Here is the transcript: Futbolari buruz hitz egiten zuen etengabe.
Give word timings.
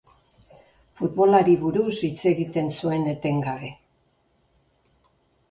Futbolari 1.01 1.53
buruz 1.65 1.93
hitz 2.07 2.23
egiten 2.31 2.73
zuen 2.79 3.07
etengabe. 3.13 3.71